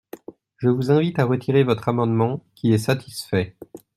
[0.57, 3.55] Je vous invite à retirer votre amendement, qui est satisfait.